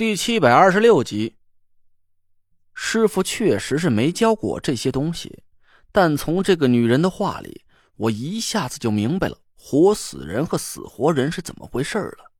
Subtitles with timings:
[0.00, 1.36] 第七百二十六集，
[2.72, 5.42] 师傅确实是没教过我这些东西，
[5.92, 12.32] 但从这个女人的话里，我一下子就明白了活死人和死活人是怎么回事了。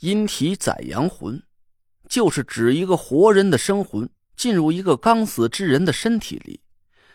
[0.00, 1.42] 阴体载阳魂，
[2.06, 4.06] 就是指一个活人的生魂
[4.36, 6.60] 进入一个刚死之人的身体里，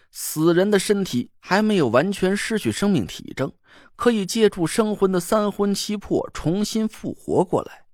[0.10, 3.54] 死人的身体还没有完全失去生命体征，
[3.96, 7.85] 可以借助生魂的三魂七魄重新复活过来。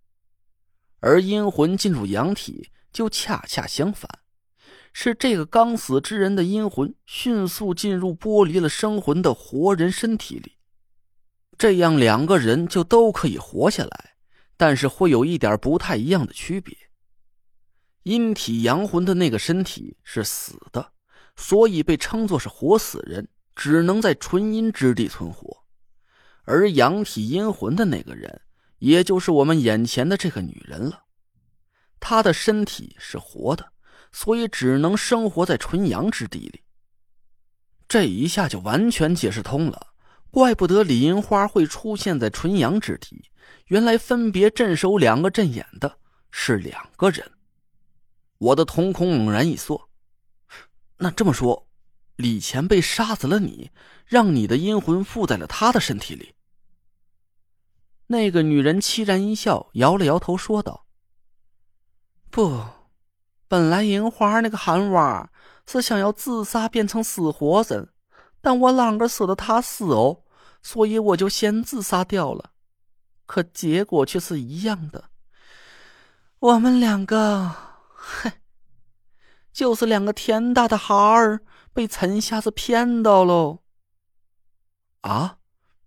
[1.02, 4.10] 而阴魂进入阳体，就恰恰相反，
[4.94, 10.58] 是这个刚死之人的阴魂迅速进入剥离了生魂的活人身体里，
[11.58, 14.16] 这样两个人就都可以活下来，
[14.56, 16.78] 但是会有一点不太一样的区别：
[18.04, 20.94] 阴体阳魂的那个身体是死的，
[21.36, 25.64] 所以被称作是活死人，只能在纯阴之地存活；
[26.44, 28.42] 而阳体阴魂的那个人。
[28.82, 31.04] 也就是我们眼前的这个女人了，
[32.00, 33.72] 她的身体是活的，
[34.12, 36.62] 所以只能生活在纯阳之地里。
[37.88, 39.94] 这一下就完全解释通了，
[40.32, 43.30] 怪不得李银花会出现在纯阳之地，
[43.68, 46.00] 原来分别镇守两个阵眼的
[46.32, 47.32] 是两个人。
[48.40, 49.90] 我的瞳孔猛然一缩，
[50.98, 51.68] 那这么说，
[52.16, 53.70] 李前辈杀死了你，
[54.08, 56.34] 让你的阴魂附在了他的身体里。
[58.12, 60.86] 那个女人凄然一笑，摇了摇头，说道
[62.30, 62.62] ：“不，
[63.48, 65.32] 本来银花那个憨娃
[65.66, 67.88] 是想要自杀变成死活人，
[68.42, 70.24] 但我啷个舍得他死哦？
[70.62, 72.52] 所以我就先自杀掉了。
[73.26, 75.06] 可结果却是一样的。
[76.40, 77.56] 我们两个，
[77.96, 78.42] 嗨，
[79.54, 81.40] 就是两个天大的孩儿，
[81.72, 83.60] 被陈瞎子骗到喽。
[85.00, 85.38] 啊，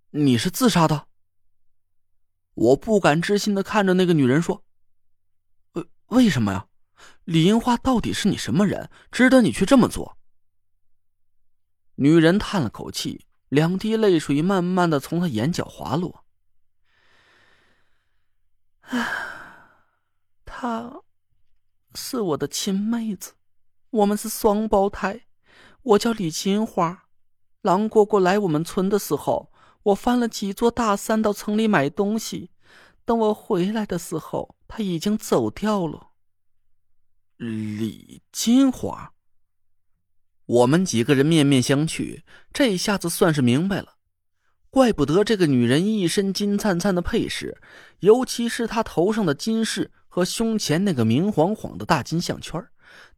[0.09, 1.05] 你是自杀的？”
[2.55, 4.63] 我不敢置信的看着那个女人说
[5.73, 6.67] ：“为为什么呀？
[7.25, 10.17] 李银花到底是你什么人，值得你去这么做？”
[11.95, 16.25] 女人叹了口气，两滴泪水慢慢的从她眼角滑落。
[18.81, 19.07] 啊，
[20.45, 21.01] 她，
[21.93, 23.33] 是我的亲妹子，
[23.89, 25.25] 我们是双胞胎，
[25.81, 27.07] 我叫李金花，
[27.61, 29.51] 狼蝈蝈来我们村的时候。
[29.85, 32.49] 我翻了几座大山到城里买东西，
[33.05, 36.09] 等我回来的时候，他已经走掉了。
[37.37, 39.13] 李金花，
[40.45, 43.97] 我们几个人面面相觑，这下子算是明白了，
[44.71, 47.61] 怪不得这个女人一身金灿灿的配饰，
[47.99, 52.65] 尤其是她头上的金饰和胸前那个明晃晃的大金项圈，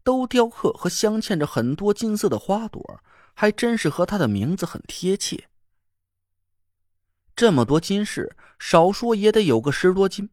[0.03, 3.01] 都雕刻和镶嵌着很多金色的花朵，
[3.33, 5.47] 还真是和她的名字很贴切。
[7.37, 10.27] 这么多金饰，少说也得有个十多斤，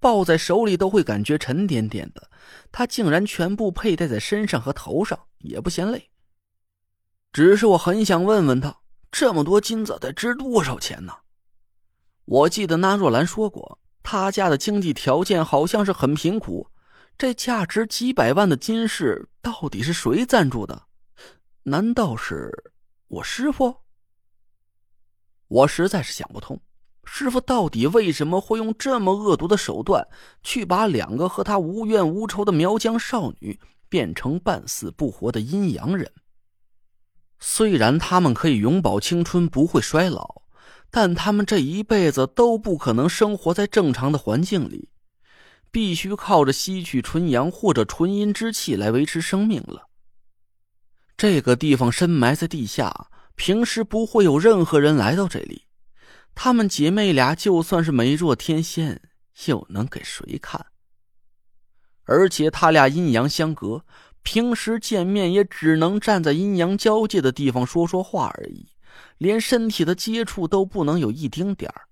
[0.00, 2.30] 抱在手里都会感觉沉甸甸的。
[2.72, 6.10] 他竟然全部佩戴在身上和头上，也不嫌累。
[7.30, 8.74] 只是我很想问问他，
[9.12, 11.12] 这么多金子得值多少钱呢？
[12.24, 16.70] 我记得那若兰说过，他家的经济条件好像是很贫苦。
[17.18, 20.84] 这价值几百万的金饰，到底是谁赞助的？
[21.64, 22.72] 难道是
[23.08, 23.76] 我师傅？
[25.48, 26.60] 我实在是想不通，
[27.04, 30.06] 师傅到底为什么会用这么恶毒的手段
[30.42, 36.10] 去把两个和他无怨无仇的苗疆少女变成半死不活的阴阳人？
[37.38, 40.42] 虽然他们可以永葆青春，不会衰老，
[40.90, 44.88] 但他们这一辈子都不可能生活在正常的环境里，
[45.70, 49.86] 必须靠着吸取纯阳或者纯阴之气来维持生命了。
[51.16, 53.10] 这个地方深埋在地下。
[53.36, 55.62] 平时不会有任何人来到这里，
[56.34, 59.00] 她们姐妹俩就算是美若天仙，
[59.46, 60.66] 又能给谁看？
[62.04, 63.84] 而且他俩阴阳相隔，
[64.22, 68.68] 平时见面也只能站在阴阳交界的地方说说话而已，
[69.18, 71.82] 连身体的接触都不能有一丁点儿。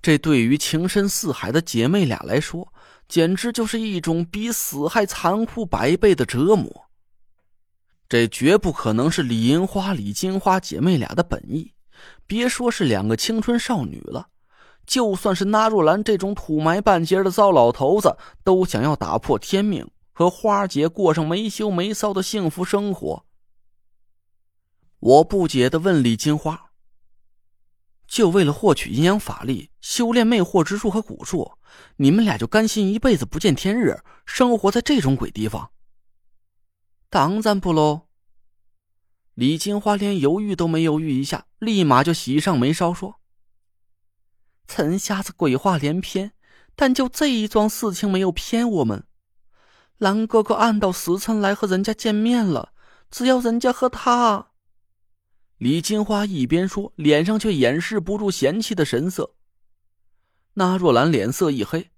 [0.00, 2.72] 这对于情深似海的姐妹俩来说，
[3.08, 6.87] 简直就是一种比死还残酷百倍的折磨。
[8.08, 11.72] 这绝不可能是李银花、李金花姐妹俩的本意。
[12.26, 14.28] 别说是两个青春少女了，
[14.86, 23.24] 就算是那若兰这种土埋半截的糟老头子，都想要打破天命，和花姐过上没羞没臊的幸福生活。
[25.00, 26.70] 我不解的问李金花
[28.08, 31.52] ：“就为了获取阴阳法力，修炼魅惑之术和蛊术，
[31.96, 35.70] 你们俩就甘心一辈子不见天日，生活在这种鬼地方？”
[37.10, 38.08] 当然不喽！
[39.32, 43.20] 李金花连犹豫都没犹豫一下，立马就喜上眉梢说
[44.68, 46.32] ：“陈瞎子鬼话连篇，
[46.76, 49.04] 但就这一桩事情没有骗我们。
[49.96, 52.72] 蓝哥哥按到时辰来和人家见面了，
[53.10, 54.50] 只要人家和他。
[55.56, 59.34] 李金花一边说，脸上却掩饰不住嫌弃的神色。
[60.54, 61.90] 那若兰脸色一黑：“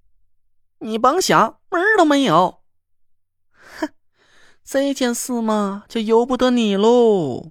[0.79, 2.60] 你甭想，门儿都没有。”
[4.71, 7.51] 哼，这件事嘛，就由不得你喽。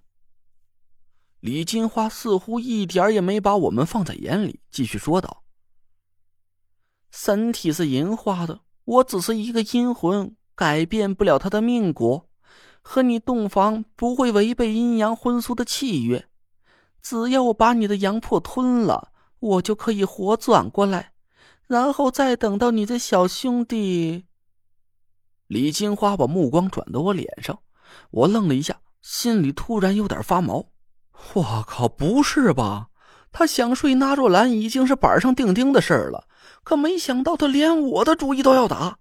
[1.41, 5.43] 李金花似乎一点也没把我们放在眼里，继续说道
[7.11, 12.25] ：“身体是银花的，我只是一个阴魂，改变不了他的命果。”
[12.81, 16.29] 和你洞房不会违背阴阳婚俗的契约，
[17.01, 21.11] 只要我把你的阳魄吞了，我就可以活转过来，
[21.67, 24.23] 然后再等到你这小兄弟。
[25.49, 27.59] 李金花把目光转到我脸上，
[28.11, 30.69] 我愣了一下，心里突然有点发毛。
[31.33, 32.89] 我靠，不是吧？
[33.31, 36.27] 他想睡纳若兰已经是板上钉钉的事儿了，
[36.63, 38.99] 可没想到他连我的主意都要打。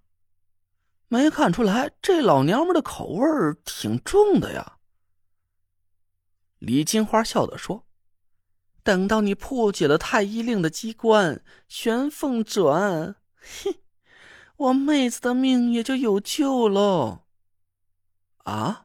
[1.08, 3.26] 没看出来，这老娘们的口味
[3.66, 4.78] 挺重的呀。
[6.58, 7.84] 李金花笑着说
[8.82, 13.80] ：“等到你破解了太医令的机关，玄凤转，嘿，
[14.58, 17.22] 我妹子的命也就有救喽。”
[18.44, 18.84] 啊！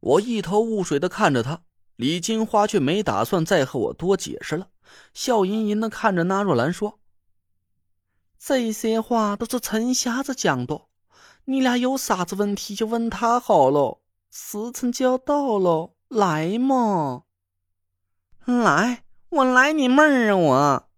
[0.00, 1.62] 我一头雾水的看着他，
[1.96, 4.68] 李金花却没打算再和我多解释了，
[5.12, 7.00] 笑吟吟的看着那若兰说
[8.38, 10.82] ：“这些话都是陈瞎子讲的。”
[11.48, 17.22] 你俩有啥子问题就问他好了，时辰就要到了，来嘛！
[18.44, 20.36] 来，我来你妹儿啊！
[20.36, 20.88] 我。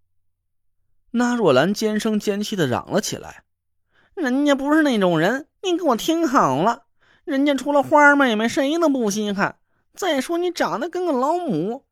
[1.11, 3.45] 那若兰尖声尖气的嚷了起来
[4.19, 6.85] ：“人家不是那种人，你给我听好了，
[7.25, 9.59] 人家除了花妹妹谁都不稀罕。
[9.95, 11.85] 再说你长得跟个老母。”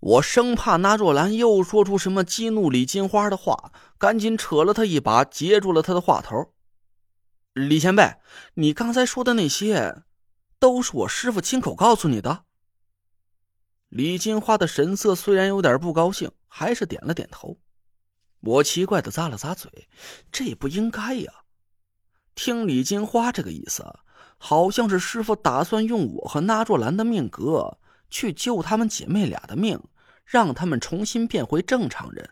[0.00, 6.52] 我生怕那若兰又说出什么激怒李金花的话，赶紧扯了她一把，截住了她的话头。
[7.54, 8.16] 李前辈，
[8.54, 10.02] 你刚才说的那些，
[10.58, 12.44] 都是我师傅亲口告诉你的。
[13.88, 17.56] 李金花的神色虽然有点不高兴，还是点了点头。
[18.44, 19.88] 我奇怪的咂了咂嘴，
[20.30, 21.32] 这也不应该呀。
[22.34, 23.84] 听李金花这个意思，
[24.38, 27.78] 好像是师傅打算用我和那若兰的命格
[28.10, 29.80] 去救他们姐妹俩的命，
[30.24, 32.30] 让他们重新变回正常人。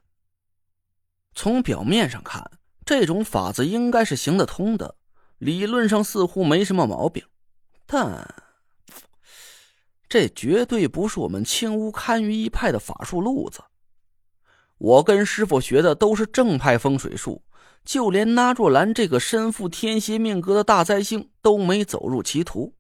[1.35, 4.97] 从表面上看，这种法子应该是行得通的。
[5.38, 7.25] 理论上似乎没什么毛病，
[7.87, 8.32] 但
[10.09, 13.61] 这绝对不是我们青乌堪舆一派的法术路子。
[14.82, 17.44] 我跟师傅学的都是正派风水术，
[17.84, 22.75] 就连那若兰这个身负天蝎命格的大灾星都没走入歧途。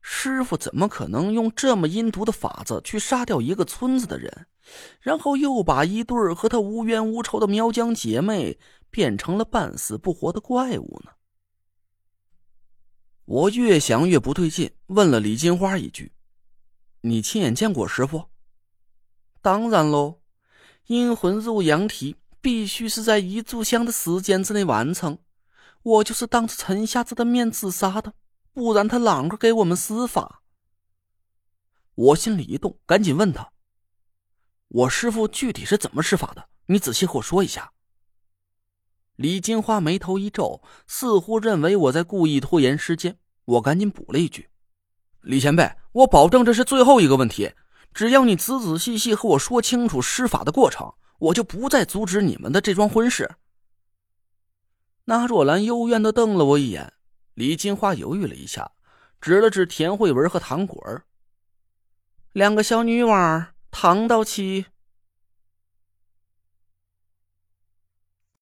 [0.00, 4.46] 师傅怎么可能用这么阴毒的法子去杀掉一个村子的人，
[5.00, 8.56] 然后又把一对和他无冤无仇的苗疆姐妹
[8.88, 11.10] 变成了半死不活的怪物呢？
[13.24, 16.12] 我越想越不对劲，问了李金花一句
[17.02, 18.26] ：“你亲眼见过师傅
[19.42, 20.20] ？”“当然喽，
[20.86, 25.18] 阴魂入阳体必须是在一炷香的时间之内完成。
[25.82, 28.12] 我就是当着陈瞎子的面自杀的，
[28.52, 30.42] 不然他啷个给我们施法？”
[31.94, 33.50] 我心里一动，赶紧问他
[34.68, 36.48] ：“我师傅具体是怎么施法的？
[36.66, 37.72] 你仔细和我说一下。”
[39.16, 43.18] 李金花眉头一皱，似乎认为我在故意拖延时间。
[43.44, 44.50] 我赶紧补了一句
[45.22, 47.52] ：“李前辈，我保证这是最后一个问题。
[47.94, 53.36] 只要你仔仔细细和我说清楚施法的过程，我就不再阻止你们的这桩婚事。”
[55.06, 56.92] 那若兰幽怨的瞪了我一眼。
[57.34, 58.72] 李金花犹豫了一下，
[59.20, 61.04] 指了指田慧文和唐果儿
[62.32, 64.66] ：“两个小女娃，躺到起。”